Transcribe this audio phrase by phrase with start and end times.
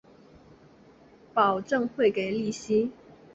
[1.31, 2.89] 保证会给利息